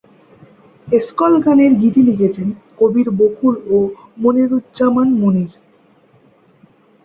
এসকল 0.87 1.33
গানের 1.39 1.71
গীতি 1.73 2.01
লিখেছেন 2.01 2.47
কবীর 2.79 3.07
বকুল 3.19 3.55
ও 3.69 3.77
মনিরুজ্জামান 4.17 5.07
মনির। 5.21 5.51